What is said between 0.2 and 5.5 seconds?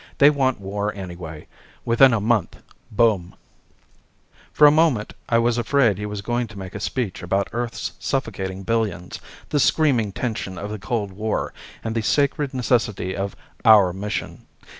want war anyway. Within a month boom." For a moment, I